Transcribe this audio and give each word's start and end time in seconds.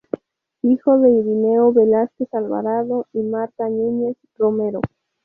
Hijo 0.63 0.97
de 0.97 1.11
Irineo 1.11 1.71
Velázquez 1.73 2.27
Alvarado 2.33 3.05
y 3.13 3.21
Marta 3.21 3.69
Núñez 3.69 4.17
Romero. 4.35 4.81